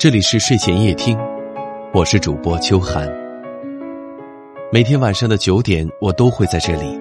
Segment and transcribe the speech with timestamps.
[0.00, 1.14] 这里是睡前夜听，
[1.92, 3.06] 我是主播秋寒。
[4.72, 6.98] 每天晚上的九点，我都会在这里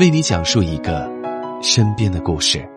[0.00, 1.08] 为你讲述一个
[1.62, 2.68] 身边的故事。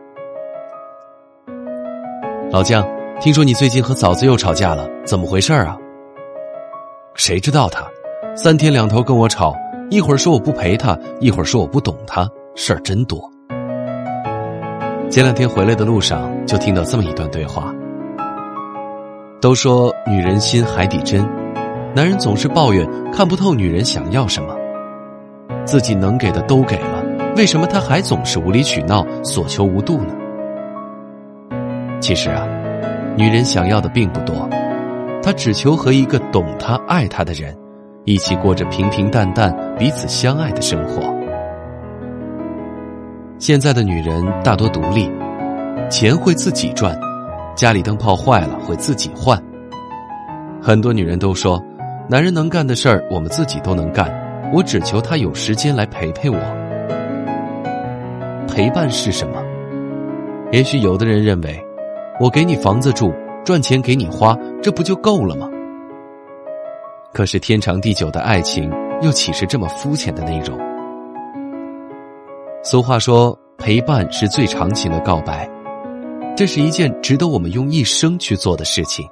[2.51, 2.88] 老姜，
[3.20, 5.76] 听说你最近和嫂子又吵架了，怎么回事啊？
[7.15, 7.83] 谁知道他，
[8.35, 9.55] 三天两头跟我吵，
[9.89, 13.19] 一会儿说我不陪他，一会儿说我不懂他，事儿真多。
[15.10, 17.73] 前两天回来的路上，就听到这么一段对话。
[19.48, 21.25] 都说女人心海底针，
[21.95, 24.53] 男人总是抱怨看不透女人想要什么，
[25.63, 27.01] 自己能给的都给了，
[27.38, 30.13] 为什么他还总是无理取闹、所求无度呢？
[32.02, 32.45] 其实啊，
[33.15, 34.35] 女人想要的并不多，
[35.23, 37.55] 她只求和一个懂她、爱她的人，
[38.03, 41.02] 一起过着平平淡淡、彼此相爱的生活。
[43.39, 45.09] 现在的女人大多独立，
[45.89, 46.99] 钱会自己赚。
[47.57, 49.35] 家里灯泡坏了会自己换。
[50.61, 51.59] 很多女人都说，
[52.07, 54.08] 男人能干的事儿我们自己都能干，
[54.53, 56.38] 我只求他有时间来陪陪我。
[58.47, 59.41] 陪伴是什么？
[60.52, 61.59] 也许有的人认为，
[62.19, 63.11] 我给你房子住，
[63.44, 65.50] 赚钱给你花，这不就够了吗？
[67.11, 70.55] 可是天长地久的爱情又岂是这么肤浅的内容？
[72.63, 75.50] 俗话说，陪伴是最长情的告白。
[76.38, 79.09] 这是一件值得我们用一生去做的事情。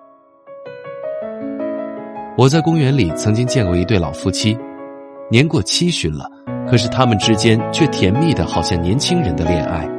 [2.38, 4.56] 我在公园里曾经见过一对老夫妻，
[5.28, 6.30] 年过七旬了，
[6.70, 9.90] 可是他们之间却甜蜜的好像年轻人的恋爱。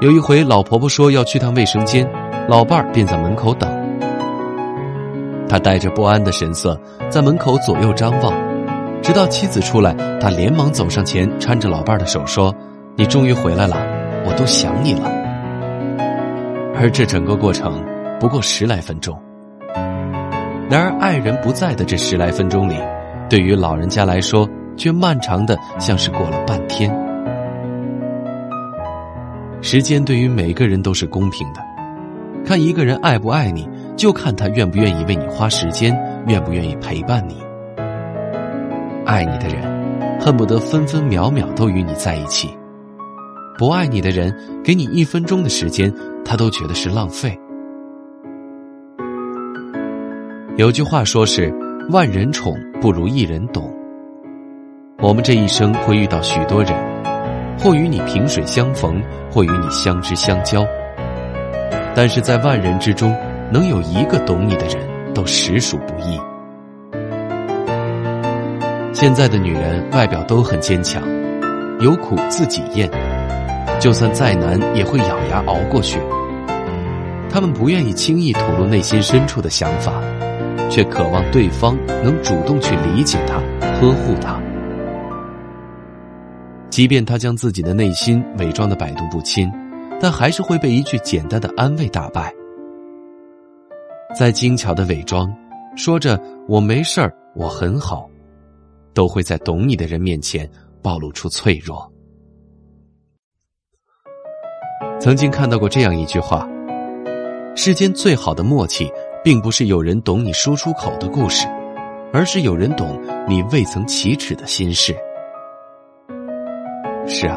[0.00, 2.08] 有一回，老婆婆说要去趟卫生间，
[2.48, 3.68] 老伴儿便在门口等。
[5.48, 6.80] 他带着不安的神色
[7.10, 8.32] 在门口左右张望，
[9.02, 12.54] 直到妻子出来，他连忙走上前，搀着老伴儿的手说
[12.94, 13.76] ：“你终于回来了，
[14.24, 15.20] 我都想你了。”
[16.82, 17.80] 而这整个过程
[18.18, 19.16] 不过十来分钟，
[20.68, 22.74] 然而爱人不在的这十来分钟里，
[23.30, 26.92] 对于老人家来说却漫长的像是过了半天。
[29.60, 31.60] 时间对于每个人都是公平的，
[32.44, 35.96] 看一个人爱不爱你，就看他愿不愿意为你花时间，
[36.26, 37.40] 愿不愿意陪伴你。
[39.06, 39.62] 爱你的人，
[40.20, 42.48] 恨不得分分秒秒都与你在一起；
[43.56, 45.94] 不爱你的人，给你一分钟的时间。
[46.24, 47.38] 他都觉得是浪费。
[50.56, 51.52] 有句话说是
[51.90, 53.72] “万人宠不如一人懂”。
[55.00, 56.72] 我们这一生会遇到许多人，
[57.58, 60.64] 或与你萍水相逢，或与你相知相交。
[61.94, 63.16] 但是在万人之中，
[63.50, 64.76] 能有一个懂你的人，
[65.12, 66.20] 都实属不易。
[68.92, 71.02] 现在的女人外表都很坚强，
[71.80, 72.88] 有苦自己咽。
[73.82, 75.98] 就算再难，也会咬牙熬过去。
[77.28, 80.00] 他们不愿意轻易吐露内心深处的想法，
[80.70, 83.38] 却渴望对方能主动去理解他、
[83.80, 84.40] 呵护他。
[86.70, 89.50] 即便他将自己的内心伪装的百毒不侵，
[90.00, 92.32] 但还是会被一句简单的安慰打败。
[94.16, 95.28] 再精巧的伪装，
[95.74, 96.16] 说着
[96.46, 98.08] “我没事儿，我很好”，
[98.94, 100.48] 都会在懂你的人面前
[100.80, 101.91] 暴露出脆弱。
[105.02, 106.48] 曾经看到过这样一句话：
[107.56, 108.88] 世间最好的默契，
[109.24, 111.48] 并不是有人懂你说出口的故事，
[112.12, 114.96] 而是有人懂你未曾启齿的心事。
[117.04, 117.36] 是啊，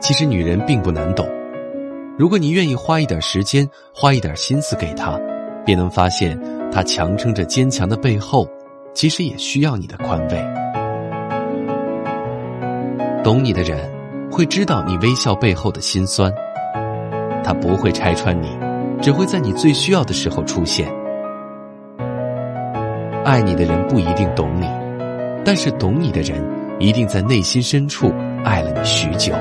[0.00, 1.28] 其实女人并不难懂，
[2.18, 3.64] 如果你愿意花一点时间，
[3.94, 5.16] 花一点心思给她，
[5.64, 6.36] 便能发现
[6.72, 8.48] 她强撑着坚强的背后，
[8.94, 10.44] 其实也需要你的宽慰。
[13.22, 13.78] 懂你的人，
[14.28, 16.34] 会知道你微笑背后的辛酸。
[17.42, 18.48] 他不会拆穿你，
[19.00, 20.88] 只会在你最需要的时候出现。
[23.24, 24.66] 爱你的人不一定懂你，
[25.44, 26.42] 但是懂你的人
[26.78, 28.12] 一定在内心深处
[28.44, 29.34] 爱了你许久。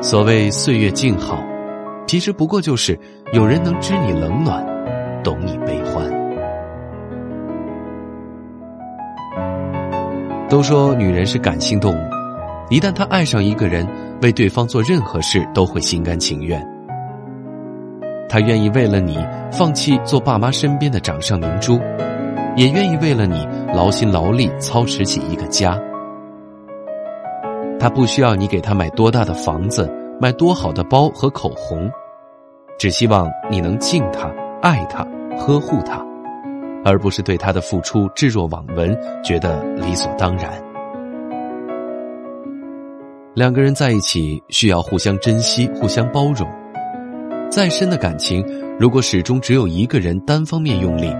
[0.00, 1.38] 所谓岁月静好，
[2.06, 2.98] 其实不过就是
[3.32, 4.64] 有人能知你冷暖，
[5.22, 6.04] 懂你悲欢。
[10.48, 12.10] 都说女人是感性动物，
[12.70, 13.86] 一旦她爱上一个人。
[14.22, 16.62] 为对方做任何事都会心甘情愿，
[18.28, 19.18] 他愿意为了你
[19.50, 21.80] 放弃做爸妈身边的掌上明珠，
[22.54, 25.80] 也愿意为了你劳心劳力操持起一个家。
[27.78, 29.90] 他不需要你给他买多大的房子，
[30.20, 31.90] 买多好的包和口红，
[32.78, 34.30] 只希望你能敬他、
[34.60, 35.02] 爱他、
[35.38, 36.04] 呵护他，
[36.84, 38.94] 而不是对他的付出置若罔闻，
[39.24, 40.69] 觉得理所当然。
[43.40, 46.46] 两个人在一起需要互相珍惜、互相包容，
[47.50, 48.44] 再深的感情，
[48.78, 51.10] 如果始终只有一个人单方面用力，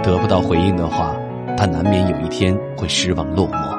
[0.00, 1.16] 得不到回应的话，
[1.56, 3.76] 他难免有一天会失望落寞。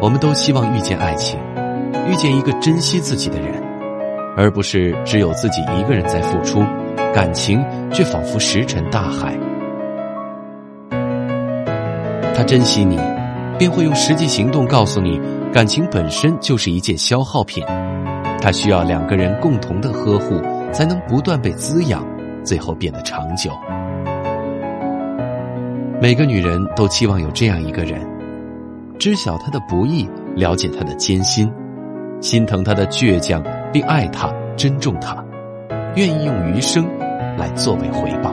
[0.00, 1.38] 我们都希望遇见爱情，
[2.10, 3.62] 遇见一个珍惜自己的人，
[4.38, 6.64] 而不是只有自己一个人在付出，
[7.12, 7.62] 感情
[7.92, 9.38] 却仿佛石沉大海。
[12.34, 12.98] 他珍惜你，
[13.58, 15.20] 便会用实际行动告诉你，
[15.50, 17.64] 感情本身就是一件消耗品。
[18.40, 20.40] 它需要两个人共同的呵护，
[20.72, 22.06] 才能不断被滋养，
[22.44, 23.50] 最后变得长久。
[26.00, 28.00] 每个女人都期望有这样一个人，
[28.98, 31.50] 知晓她的不易，了解她的艰辛，
[32.20, 33.42] 心疼她的倔强，
[33.72, 35.24] 并爱她、珍重她，
[35.96, 36.86] 愿意用余生
[37.36, 38.32] 来作为回报。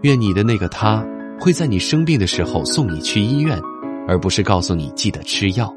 [0.00, 1.04] 愿你的那个他。
[1.40, 3.60] 会在你生病的时候送你去医院，
[4.06, 5.74] 而不是告诉你记得吃药。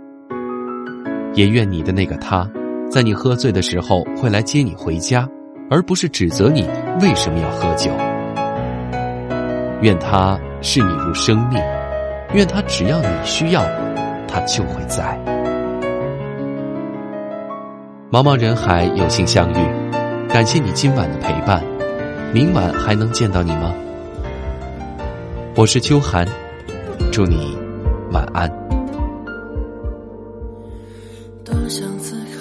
[1.34, 2.50] 也愿你的那个他，
[2.90, 5.28] 在你喝醉的时候会来接你回家，
[5.70, 6.68] 而不是指责你
[7.02, 7.92] 为什么要喝酒。
[9.82, 11.62] 愿他视你如生命，
[12.34, 13.64] 愿他只要你需要，
[14.28, 15.18] 他就会在。
[18.10, 19.58] 茫茫人海有幸相遇，
[20.28, 21.64] 感谢你今晚的陪伴，
[22.34, 23.72] 明晚还能见到你吗？
[25.56, 26.26] 我是秋寒，
[27.12, 27.56] 祝你
[28.12, 28.50] 晚安。
[31.44, 32.37] 多想此刻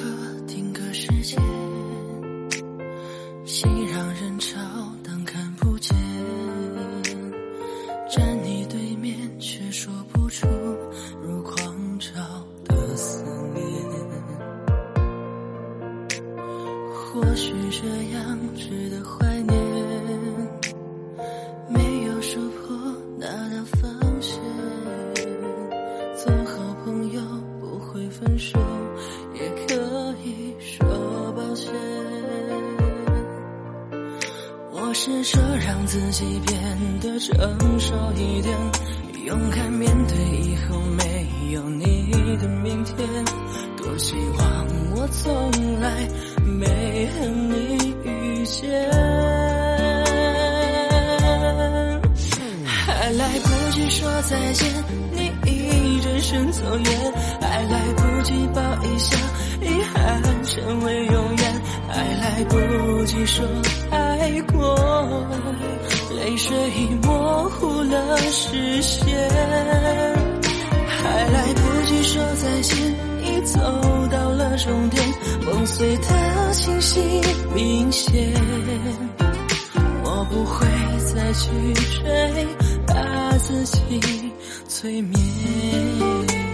[39.24, 42.96] 勇敢面对以后没有你的明天。
[43.76, 46.08] 多希望我从来
[46.44, 48.90] 没和你遇见。
[52.64, 54.68] 还来不及说再见，
[55.12, 59.16] 你已转身走远，还来不及抱一下，
[59.62, 63.44] 遗憾成为永远，还来不及说
[63.90, 64.74] 爱过，
[66.26, 69.06] 泪水已模糊了视线，
[70.88, 72.76] 还来不及说再见，
[73.22, 73.60] 已走
[74.10, 75.00] 到了终点，
[75.44, 77.00] 梦碎的清晰
[77.54, 78.34] 明显，
[80.02, 80.66] 我不会
[81.14, 81.48] 再去
[82.02, 82.46] 追。
[82.88, 84.00] 把自己
[84.66, 86.45] 催眠。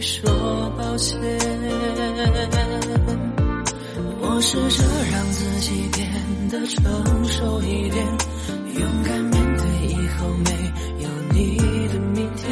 [0.00, 0.30] 说
[0.76, 1.18] 抱歉。
[4.20, 6.08] 我试着让自己变
[6.50, 8.06] 得成熟一点，
[8.74, 10.50] 勇敢面对以后没
[11.02, 11.56] 有你
[11.88, 12.48] 的明天。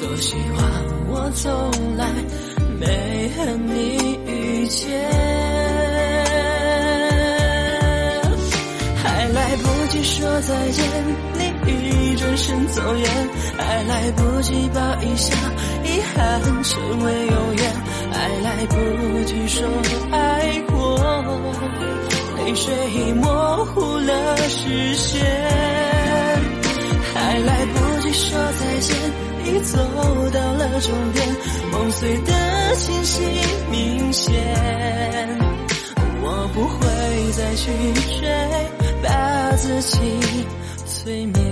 [0.00, 0.60] 多希望
[1.08, 1.50] 我从
[1.96, 2.08] 来
[2.80, 4.88] 没和你遇见，
[8.96, 10.82] 还来不及说再见。
[11.64, 15.36] 你已转身走远，还来不及抱一下，
[15.92, 17.74] 遗憾成为永远，
[18.10, 18.74] 还来不
[19.24, 19.68] 及说
[20.10, 20.98] 爱过，
[22.38, 25.22] 泪水已模糊了视线，
[27.14, 28.96] 还来不及说再见，
[29.44, 29.78] 已走
[30.32, 31.36] 到了终点，
[31.70, 32.32] 梦碎的
[32.76, 33.22] 清晰
[33.70, 34.32] 明显，
[36.22, 36.80] 我不会
[37.32, 37.70] 再去
[38.18, 38.26] 追，
[39.02, 40.00] 把自己。
[41.04, 41.42] 催眠，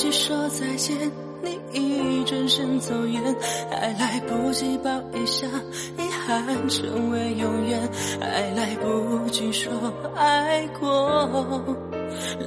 [0.00, 0.96] 及说再见，
[1.42, 3.22] 你已转身走远，
[3.70, 5.46] 还来不及抱一下，
[5.98, 7.78] 遗憾成为永远，
[8.18, 9.70] 还来不及说
[10.16, 11.62] 爱过，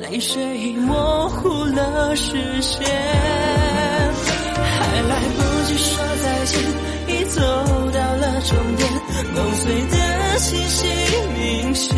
[0.01, 2.87] 泪水已模糊了视线，
[4.55, 6.59] 还来不及说再见，
[7.07, 8.91] 已走到了终点，
[9.35, 10.87] 梦碎的气息
[11.37, 11.93] 明显。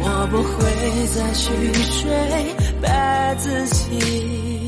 [0.00, 0.56] 我不会
[1.14, 1.52] 再去
[2.02, 2.08] 追，
[2.80, 4.67] 把自己。